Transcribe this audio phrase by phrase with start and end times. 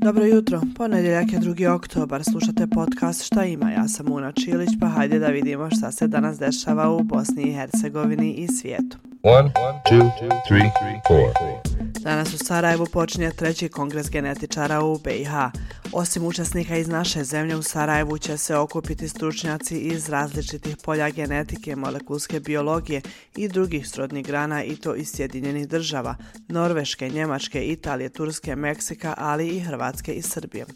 [0.00, 1.68] Dobro jutro, ponedjeljak je 2.
[1.68, 6.06] oktobar, slušate podcast Šta ima, ja sam Una Čilić, pa hajde da vidimo šta se
[6.06, 8.98] danas dešava u Bosni i Hercegovini i svijetu.
[9.22, 9.50] 1, 2,
[9.90, 10.10] 3,
[10.50, 10.70] 4,
[11.10, 11.77] 4.
[12.08, 15.30] Danas u Sarajevu počinje treći kongres genetičara u BiH.
[15.92, 21.76] Osim učesnika iz naše zemlje u Sarajevu će se okupiti stručnjaci iz različitih polja genetike,
[21.76, 23.00] molekulske biologije
[23.36, 26.16] i drugih srodnih grana i to iz Sjedinjenih država,
[26.48, 30.66] Norveške, Njemačke, Italije, Turske, Meksika, ali i Hrvatske i Srbije.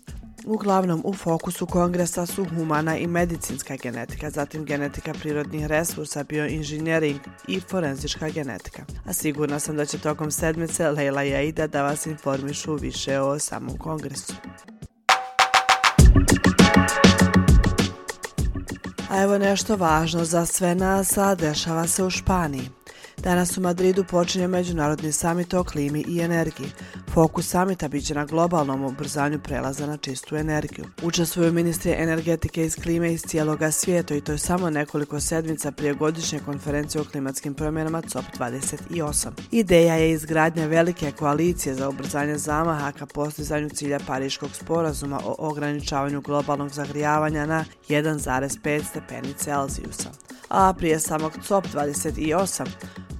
[0.46, 7.61] Uglavnom u fokusu kongresa su humana i medicinska genetika, zatim genetika prirodnih resursa, bioinženjering i
[7.61, 8.82] forenzička genetika.
[9.07, 13.39] A sigurna sam da će tokom sedmice Leila i Aida da vas informišu više o
[13.39, 14.35] samom kongresu.
[19.11, 22.82] A evo nešto važno za sve nas, a dešava se u Španiji.
[23.22, 26.68] Danas u Madridu počinje Međunarodni samit o klimi i energiji.
[27.14, 30.85] Fokus samita biće na globalnom ubrzanju prelaza na čistu energiju.
[31.03, 35.94] Učestvuju ministri energetike iz klime iz cijeloga svijeta i to je samo nekoliko sedmica prije
[35.94, 39.28] godišnje konferencije o klimatskim promjenama COP28.
[39.50, 46.20] Ideja je izgradnja velike koalicije za ubrzanje zamaha ka postizanju cilja Pariškog sporazuma o ograničavanju
[46.20, 50.11] globalnog zagrijavanja na 1,5 stepeni Celzijusa.
[50.48, 52.66] A prije samog COP28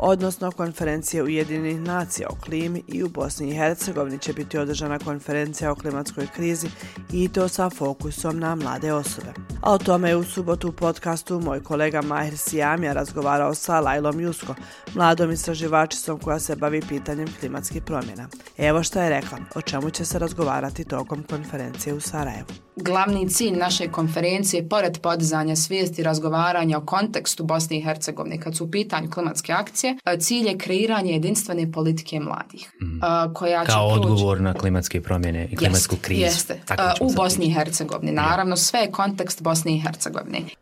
[0.05, 5.72] odnosno konferencije Ujedinjenih nacija o klimi i u Bosni i Hercegovini će biti održana konferencija
[5.72, 6.69] o klimatskoj krizi
[7.12, 9.52] i to sa fokusom na mlade osobe.
[9.63, 14.21] A o tome je u subotu u podcastu moj kolega Mahir Sijamija razgovarao sa Lajlom
[14.21, 14.55] Jusko,
[14.95, 18.29] mladom istraživačicom koja se bavi pitanjem klimatskih promjena.
[18.59, 22.47] Evo što je rekla, o čemu će se razgovarati tokom konferencije u Sarajevu.
[22.77, 28.57] Glavni cilj naše konferencije, pored podizanja svijesti i razgovaranja o kontekstu Bosne i Hercegovine kad
[28.57, 32.73] su u pitanju klimatske akcije, cilj je kreiranje jedinstvene politike mladih.
[32.83, 33.01] Mm.
[33.35, 36.21] Koja Kao će odgovor na klimatske promjene i klimatsku krizu.
[36.21, 36.61] Jeste,
[37.01, 38.13] u Bosni i Hercegovini.
[38.13, 40.62] Naravno, sve je kontekst Bosne i Hercegovine.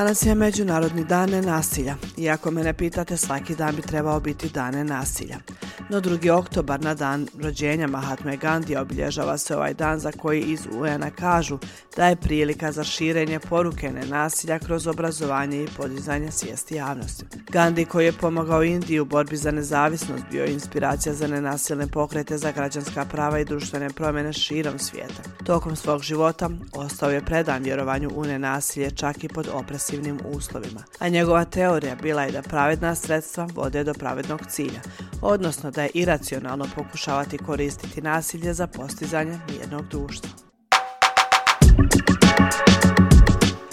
[0.00, 1.96] Danas je Međunarodni dan nasilja.
[2.16, 5.36] Iako me ne pitate, svaki dan bi trebao biti dane nasilja.
[5.90, 6.30] No 2.
[6.30, 11.58] oktobar na dan rođenja Mahatme Gandhi obilježava se ovaj dan za koji iz UN-a kažu
[11.96, 17.24] da je prilika za širenje poruke nasilja kroz obrazovanje i podizanje svijesti javnosti.
[17.52, 22.38] Gandhi koji je pomogao Indiji u borbi za nezavisnost bio je inspiracija za nenasilne pokrete
[22.38, 25.22] za građanska prava i društvene promjene širom svijeta.
[25.44, 29.48] Tokom svog života ostao je predan vjerovanju u nenasilje čak i pod
[29.90, 30.82] opresivnim uslovima.
[30.98, 34.80] A njegova teorija bila je da pravedna sredstva vode do pravednog cilja,
[35.22, 40.30] odnosno da da je iracionalno pokušavati koristiti nasilje za postizanje mirnog društva.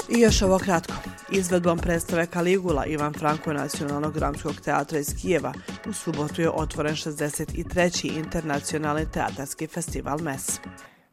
[0.10, 0.94] I još ovo kratko.
[1.32, 5.54] Izvedbom predstave Kaligula Ivan Franko nacionalnog dramskog teatra iz Kijeva
[5.90, 8.18] u subotu je otvoren 63.
[8.18, 10.60] internacionalni teatarski festival MES.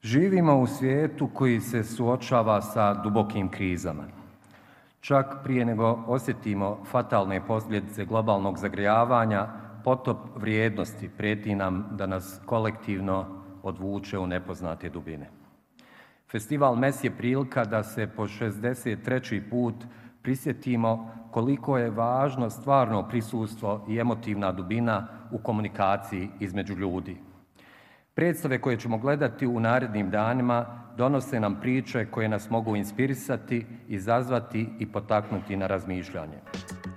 [0.03, 4.24] Živimo u svijetu koji se suočava sa dubokim krizama.
[5.05, 9.49] Čak prije nego osjetimo fatalne posljedice globalnog zagrijavanja,
[9.85, 13.27] potop vrijednosti prijeti nam da nas kolektivno
[13.63, 15.31] odvuče u nepoznate dubine.
[16.31, 19.51] Festival MES je prilika da se po 63.
[19.51, 19.75] put
[20.23, 27.17] prisjetimo koliko je važno stvarno prisustvo i emotivna dubina u komunikaciji između ljudi.
[28.15, 34.69] Predstave koje ćemo gledati u narednim danima donose nam priče koje nas mogu inspirisati, izazvati
[34.79, 36.41] i potaknuti na razmišljanje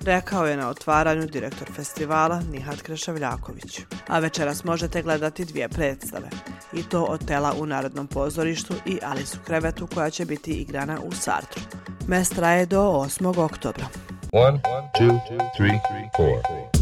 [0.08, 3.80] rekao je na otvaranju direktor festivala Nihat Krešavljaković.
[4.08, 6.30] A večeras možete gledati dvije predstave.
[6.74, 11.12] I to od tela u Narodnom pozorištu i Alisu Krevetu koja će biti igrana u
[11.12, 11.62] Sartru.
[12.08, 13.44] Mes traje do 8.
[13.46, 13.86] oktobra.
[14.32, 14.60] One,
[15.00, 15.20] two,
[15.58, 16.77] three,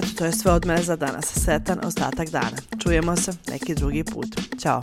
[0.00, 1.24] Eto, to je sve od mene za danas.
[1.44, 2.56] Setan ostatak dana.
[2.82, 4.40] Čujemo se neki drugi put.
[4.60, 4.80] Ćao.